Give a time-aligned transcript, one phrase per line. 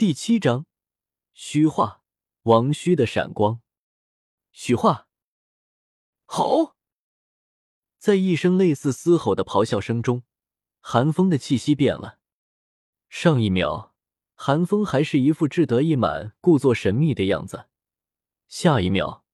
[0.00, 0.64] 第七章，
[1.34, 2.02] 虚化，
[2.44, 3.60] 王虚的闪光。
[4.50, 5.08] 虚化，
[6.24, 6.74] 吼！
[7.98, 10.22] 在一声类似嘶吼的咆哮声中，
[10.80, 12.18] 寒风的气息变了。
[13.10, 13.94] 上一秒，
[14.34, 17.66] 寒风还是一副志得意满、故作神秘的样子，
[18.48, 19.24] 下一秒，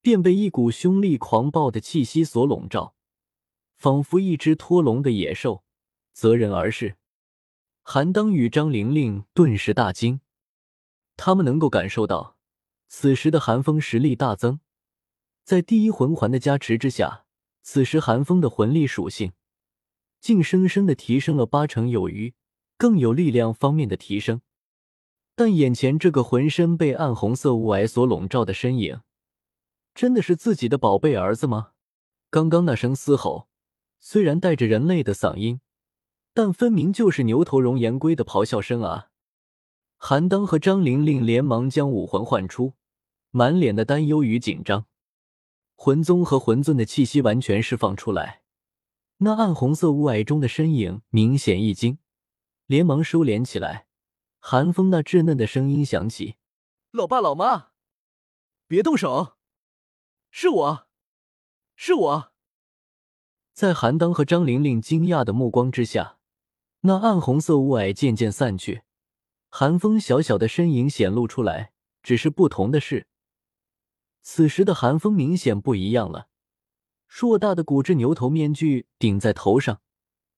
[0.00, 2.94] 便被一股凶厉狂暴的气息所笼罩，
[3.74, 5.64] 仿佛一只脱笼的野兽，
[6.12, 6.96] 择人而噬。
[7.86, 10.20] 韩当与张玲玲顿时大惊，
[11.18, 12.38] 他们能够感受到，
[12.88, 14.58] 此时的韩风实力大增，
[15.44, 17.26] 在第一魂环的加持之下，
[17.60, 19.32] 此时韩风的魂力属性，
[20.18, 22.32] 竟生生的提升了八成有余，
[22.78, 24.40] 更有力量方面的提升。
[25.36, 29.02] 但眼前这个浑身被暗红色雾霭所笼罩的身影，
[29.94, 31.72] 真的是自己的宝贝儿子吗？
[32.30, 33.48] 刚刚那声嘶吼，
[34.00, 35.60] 虽然带着人类的嗓音。
[36.36, 39.10] 但分明就是牛头龙岩龟的咆哮声啊！
[39.96, 42.74] 韩当和张玲玲连忙将武魂唤出，
[43.30, 44.86] 满脸的担忧与紧张。
[45.76, 48.42] 魂宗和魂尊的气息完全释放出来，
[49.18, 51.98] 那暗红色雾霭中的身影明显一惊，
[52.66, 53.86] 连忙收敛起来。
[54.40, 56.34] 韩风那稚嫩的声音响起
[56.90, 57.68] ：“老爸老妈，
[58.66, 59.36] 别动手，
[60.32, 60.86] 是我，
[61.76, 62.32] 是我。”
[63.54, 66.13] 在韩当和张玲玲惊讶的目光之下。
[66.86, 68.82] 那暗红色雾霭渐渐散去，
[69.48, 71.72] 寒风小小的身影显露出来。
[72.02, 73.06] 只是不同的是，
[74.20, 76.28] 此时的寒风明显不一样了。
[77.08, 79.80] 硕大的骨质牛头面具顶在头上，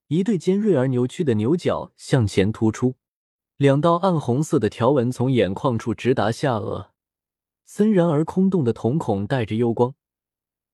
[0.06, 2.94] 一对尖锐而扭曲的牛角向前突出，
[3.56, 6.90] 两道暗红色的条纹从眼眶处直达下颚，
[7.64, 9.96] 森然而空洞的瞳孔带着幽光。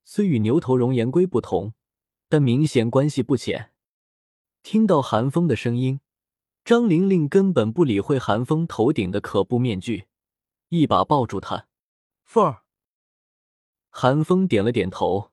[0.05, 1.73] 虽与牛头熔岩龟不同，
[2.29, 3.72] 但明显关系不浅。
[4.63, 6.01] 听到韩风的声音，
[6.65, 10.07] 张玲玲根本不理会韩风头顶的可怖面具，
[10.69, 11.67] 一把抱住他。
[12.25, 12.63] 凤儿，
[13.91, 15.33] 韩风点了点头，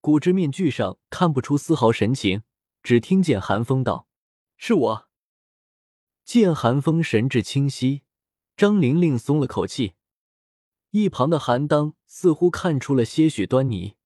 [0.00, 2.42] 骨质面具上看不出丝毫神情，
[2.82, 4.08] 只听见韩风道
[4.58, 5.08] ：“是我。”
[6.24, 8.02] 见韩风神志清晰，
[8.56, 9.94] 张玲玲松了口气。
[10.90, 13.96] 一旁的韩当似乎看出了些许端倪，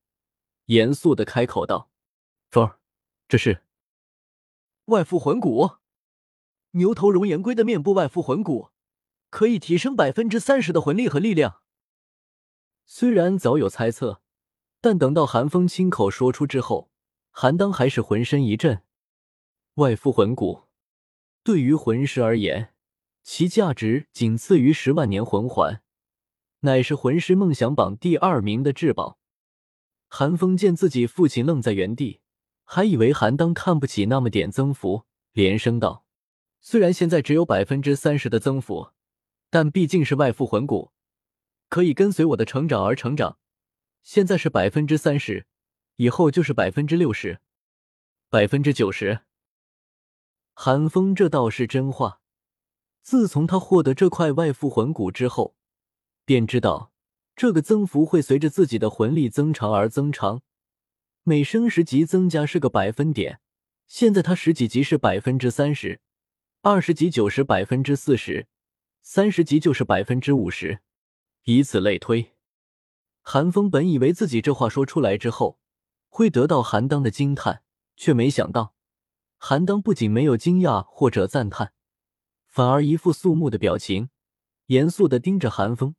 [0.67, 1.91] 严肃的开口道
[2.51, 2.79] ：“凤儿，
[3.27, 3.63] 这是。”
[4.89, 5.73] 外附魂骨，
[6.71, 8.71] 牛头熔岩龟的面部外附魂骨
[9.29, 11.61] 可以提升百分之三十的魂力和力量。
[12.87, 14.23] 虽然早有猜测，
[14.81, 16.91] 但等到韩风亲口说出之后，
[17.31, 18.83] 韩当还是浑身一震。
[19.75, 20.63] 外附魂骨
[21.43, 22.73] 对于魂师而言，
[23.23, 25.83] 其价值仅次于十万年魂环，
[26.61, 29.19] 乃是魂师梦想榜第二名的至宝。
[30.09, 32.23] 韩风见自己父亲愣在原地。
[32.71, 36.05] 还以为韩当看不起那么点增幅，连声道
[36.61, 38.91] ：“虽然现在只有百分之三十的增幅，
[39.49, 40.93] 但毕竟是外附魂骨，
[41.71, 43.39] 可以跟随我的成长而成长。
[44.03, 45.47] 现在是百分之三十，
[45.97, 47.41] 以后就是百分之六十，
[48.29, 49.21] 百分之九十。”
[50.53, 52.21] 韩风这倒是真话。
[53.01, 55.57] 自从他获得这块外附魂骨之后，
[56.27, 56.93] 便知道
[57.35, 60.43] 这个增幅会随着自己的魂力增长而增长。
[61.29, 63.39] 每升十级增加是个百分点，
[63.87, 66.01] 现在他十几级是百分之三十，
[66.63, 68.49] 二十级九十百分之四十，
[69.03, 70.81] 三十级就是百分之五十，
[71.45, 72.35] 以此类推。
[73.21, 75.59] 韩风本以为自己这话说出来之后
[76.09, 77.63] 会得到韩当的惊叹，
[77.95, 78.75] 却没想到
[79.37, 81.75] 韩当不仅没有惊讶或者赞叹，
[82.47, 84.09] 反而一副肃穆的表情，
[84.69, 85.95] 严肃的盯着韩风，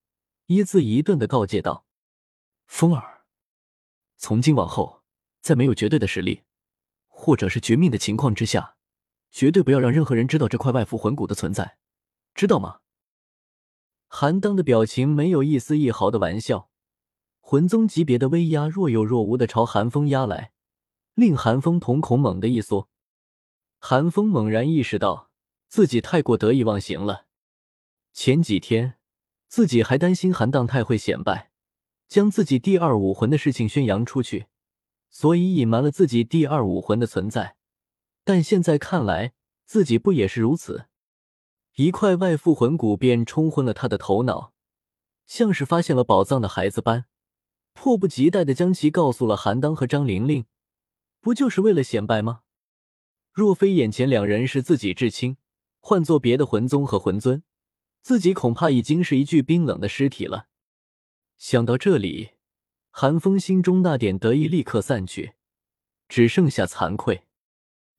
[0.48, 1.86] 一字一顿的告诫道
[2.66, 3.26] ：“风儿，
[4.18, 4.98] 从今往后。”
[5.42, 6.44] 在没有绝对的实力，
[7.08, 8.76] 或者是绝命的情况之下，
[9.32, 11.78] 绝对不要让任何人知道这块外附魂骨的存在，
[12.34, 12.80] 知道吗？
[14.08, 16.70] 韩当的表情没有一丝一毫的玩笑，
[17.40, 20.52] 魂宗级别的威压若有若无的朝韩风压来，
[21.14, 22.90] 令韩风瞳孔猛地一缩。
[23.78, 25.30] 韩风猛然意识到
[25.68, 27.28] 自己太过得意忘形了，
[28.12, 28.96] 前几天
[29.48, 31.52] 自己还担心韩当太会显摆，
[32.08, 34.48] 将自己第二武魂的事情宣扬出去。
[35.10, 37.56] 所以隐瞒了自己第二武魂的存在，
[38.24, 39.34] 但现在看来，
[39.66, 40.86] 自己不也是如此？
[41.76, 44.54] 一块外附魂骨便冲昏了他的头脑，
[45.26, 47.06] 像是发现了宝藏的孩子般，
[47.74, 50.46] 迫不及待的将其告诉了韩当和张玲玲。
[51.22, 52.42] 不就是为了显摆吗？
[53.32, 55.38] 若非眼前两人是自己至亲，
[55.80, 57.44] 换做别的魂宗和魂尊，
[58.02, 60.48] 自己恐怕已经是一具冰冷的尸体了。
[61.38, 62.39] 想到这里。
[63.02, 65.32] 韩风心中那点得意立刻散去，
[66.10, 67.24] 只剩下惭愧。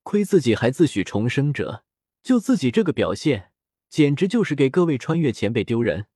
[0.02, 1.84] 亏自己还自诩重生者，
[2.22, 3.50] 就自己这个表现，
[3.88, 6.08] 简直就是给各位穿越前辈丢人。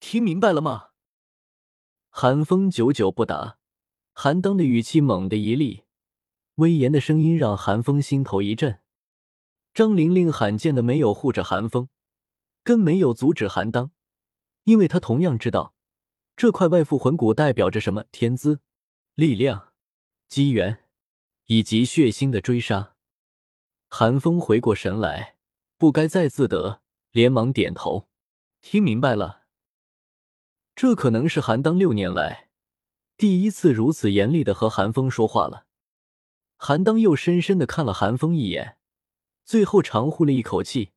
[0.00, 0.86] 听明白了吗？
[2.08, 3.58] 韩风久久不答，
[4.14, 5.82] 韩当的语气猛地一厉，
[6.54, 8.80] 威严的声音让韩风心头一震。
[9.74, 11.90] 张玲玲罕见的没有护着韩风，
[12.64, 13.90] 更没有阻止韩当，
[14.64, 15.74] 因为她同样知道
[16.38, 18.60] 这块外附魂骨代表着什么：天资、
[19.16, 19.72] 力量、
[20.28, 20.84] 机缘，
[21.46, 22.94] 以及血腥的追杀。
[23.88, 25.34] 韩风回过神来，
[25.76, 26.80] 不该再自得，
[27.10, 28.06] 连忙点头，
[28.60, 29.46] 听明白了。
[30.76, 32.50] 这可能是韩当六年来
[33.16, 35.66] 第一次如此严厉的和韩风说话了。
[36.56, 38.78] 韩当又深深的看了韩风一眼。
[39.44, 40.92] 最后长呼了一口气，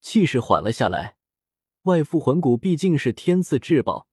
[0.00, 1.16] 气势缓了下来。
[1.82, 4.07] 外附魂骨毕竟是天赐至宝，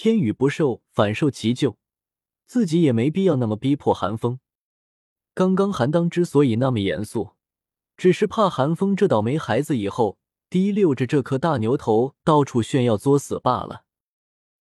[0.00, 1.76] 天宇不受，反受其咎。
[2.46, 4.38] 自己也没必要那么逼迫韩风。
[5.34, 7.30] 刚刚韩当之所以那么严肃，
[7.96, 10.16] 只是怕韩风这倒霉孩子以后
[10.48, 13.82] 提溜着这颗大牛头到处炫耀作死罢了。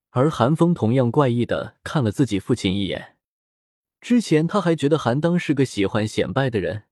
[0.09, 3.17] 而韩风同样怪异的看了自己父亲一眼。
[4.01, 6.85] 之前他还觉得韩当是个喜欢显摆的人。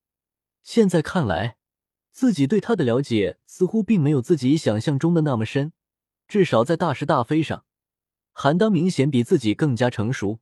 [0.61, 1.57] 现在看来，
[2.11, 5.73] 自己对他的了解似乎并没有自己想象中的那么深。
[6.27, 7.65] 至少在大是大非上，
[8.37, 10.39] 韩当明显比自己更加成熟。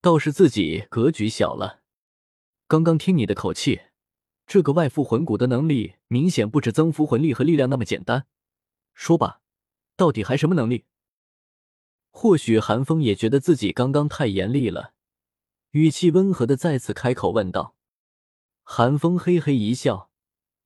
[0.00, 1.82] 倒是自己格局小了。
[2.66, 3.80] 刚刚听你的口气，
[4.44, 8.26] 这个外附魂骨的能力明显不止增幅魂力和力量那么简单。
[8.92, 9.40] 说吧，
[9.96, 10.84] 到底还什么能力？
[12.10, 14.92] 或许韩风也觉得自己刚刚太严厉了，
[15.70, 17.76] 语气温和的再次开口问道。
[18.64, 20.10] 韩风嘿嘿一笑，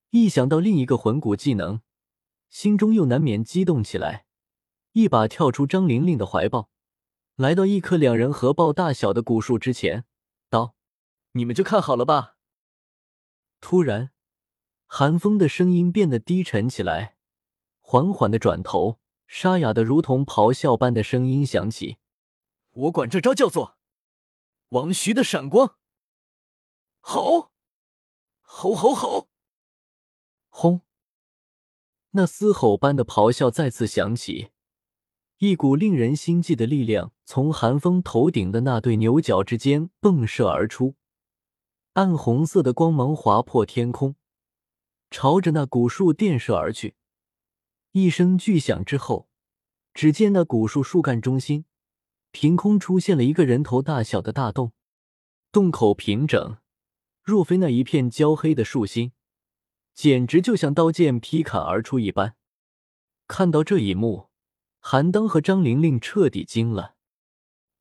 [0.08, 1.82] 一想到另一个魂骨技能，
[2.48, 4.24] 心中又难免激动起来，
[4.92, 6.70] 一把跳出张玲玲的怀抱，
[7.36, 10.04] 来到一棵两人合抱大小的古树之前，
[10.48, 10.74] 道
[11.32, 12.36] ：“你们就看好了吧。”
[13.60, 14.10] 突然，
[14.86, 17.16] 寒风的声音变得低沉起来，
[17.80, 21.98] 缓缓的转头，沙哑的如同咆哮般的声音响起
[22.70, 23.78] ：“我管这招叫做
[24.70, 25.76] 王徐的闪光。”
[27.00, 27.50] 吼。
[28.52, 29.28] 吼吼吼！
[30.48, 30.80] 轰！
[32.10, 34.50] 那嘶吼般的咆哮再次响起，
[35.40, 40.96] 一股令人心悸的力量从寒风头顶的那对牛角之间迸射而出，
[41.94, 44.16] 暗红色的光芒划破天空，
[45.10, 46.94] 朝着那古树电射而去。
[47.92, 49.30] 一声巨响之后，
[49.94, 51.64] 只见那古树树干中心
[52.30, 54.72] 凭空出现了一个人头大小的大洞，
[55.50, 56.58] 洞口平整。
[57.22, 59.12] 若非那一片焦黑的树心，
[59.94, 62.36] 简直就像刀剑劈砍而出一般。
[63.26, 64.28] 看到这一幕，
[64.80, 66.96] 韩当和张玲玲彻底惊了。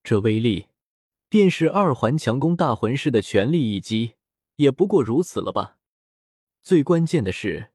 [0.04, 0.68] 这威力，
[1.30, 4.16] 便是二环强攻大魂师的全力一击，
[4.58, 5.78] 也不过如此了吧？
[6.62, 7.72] 最关键的是，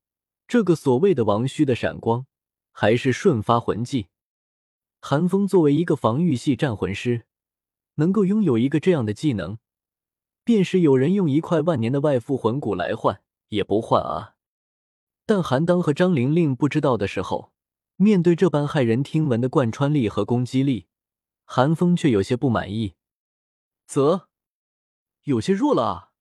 [0.46, 2.26] 这个所谓的王虚的闪光，
[2.70, 4.08] 还是瞬发魂技。
[5.00, 7.24] 韩风作为一个防御系战魂师，
[7.94, 9.58] 能够拥有一个这样的技能。
[10.44, 14.36] 便是有人用一块万年的外附魂骨来换，也不换啊！
[15.24, 17.53] 但韩当和张玲玲不知道的时候，
[17.96, 20.88] 面对这般骇人听闻的贯穿力和攻击力，
[21.44, 22.96] 韩风却有些不满意，
[23.86, 24.28] 啧
[25.22, 26.12] 有些弱了啊！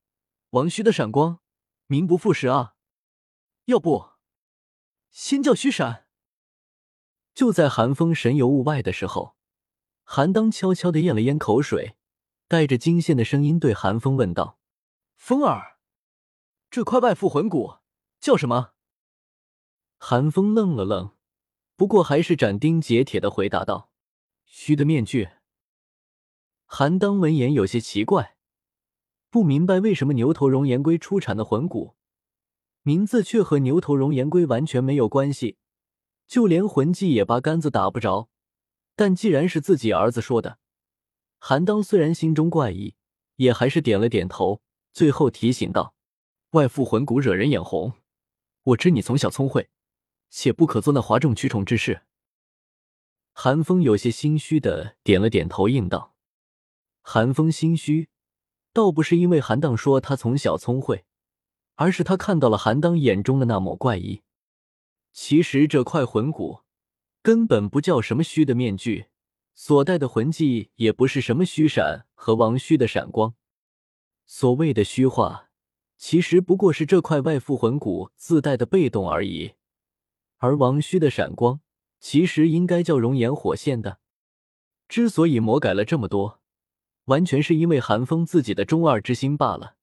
[0.52, 1.40] 王虚的闪光，
[1.88, 2.76] 名不副实啊！
[3.66, 4.12] 要不，
[5.10, 6.08] 先叫虚闪？
[7.34, 9.36] 就在韩风神游物外的时候，
[10.04, 11.96] 韩当悄悄的咽了咽口水。
[12.50, 14.60] 带着惊羡的声音对韩风问道
[15.18, 15.80] ：“风儿，
[16.70, 17.78] 这块外附魂骨
[18.20, 18.74] 叫什么？”
[19.98, 21.16] 韩风愣了愣，
[21.76, 23.90] 不过还是斩钉截铁的回答道
[24.46, 25.30] ：“虚的面具。”
[26.66, 28.36] 韩当闻言有些奇怪，
[29.30, 31.96] 不明白为什么牛头熔岩龟出产的魂骨
[32.84, 35.58] 名字却和牛头熔岩龟完全没有关系，
[36.28, 38.30] 就连魂技也八竿子打不着。
[38.96, 40.60] 但既然是自己儿子说的。
[41.40, 42.96] 韩当虽然心中怪异，
[43.38, 44.62] 也还是点了点头，
[44.94, 45.96] 最后提醒道
[46.52, 47.94] ：“外附魂骨惹人眼红，
[48.64, 49.70] 我知你从小聪慧，
[50.36, 52.02] 且不可做那哗众取宠之事。”
[53.34, 56.16] 韩风有些心虚的点了点头，应道
[57.02, 58.10] ：“韩风心虚，
[58.74, 61.06] 倒不是因为韩当说他从小聪慧，
[61.76, 64.24] 而是他看到了韩当眼中的那抹怪异。
[65.12, 66.62] 其实这块魂骨
[67.22, 69.06] 根本不叫什么虚的面具。”
[69.56, 73.36] 所带的魂技也不是什么虚闪和王虚的闪光，
[74.26, 75.52] 所谓的虚化，
[75.96, 79.54] 其实不过是这块外附魂骨自带的被动而已。
[80.44, 81.62] 而王虚的闪光，
[82.02, 84.00] 其实应该叫熔岩火线的。
[84.90, 86.42] 之所以魔改了这么多，
[87.06, 89.78] 完全是因为寒风自己的中二之心罢了。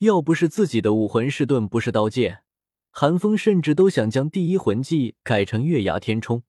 [0.00, 2.42] 要不是自己的武魂是盾不是刀剑，
[2.90, 6.42] 韩风甚至都想将第一魂技改成月牙天冲。